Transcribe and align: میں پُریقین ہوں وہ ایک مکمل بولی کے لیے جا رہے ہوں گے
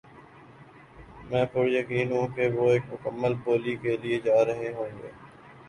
میں 1.29 1.43
پُریقین 1.53 2.11
ہوں 2.11 2.27
وہ 2.55 2.69
ایک 2.71 2.83
مکمل 2.91 3.33
بولی 3.43 3.75
کے 3.81 3.97
لیے 3.97 4.19
جا 4.25 4.43
رہے 4.45 4.73
ہوں 4.73 4.99
گے 4.99 5.11